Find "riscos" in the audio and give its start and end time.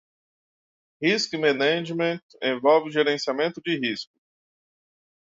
3.77-4.19